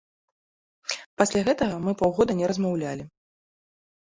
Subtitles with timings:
[1.21, 3.03] Пасля гэтага мы паўгода не размаўлялі.